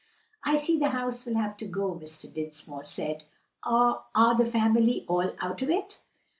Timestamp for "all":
5.07-5.33